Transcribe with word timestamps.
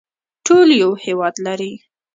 ټول 0.45 0.67
یو 0.81 0.91
هیواد 1.05 1.35
لري 1.45 1.71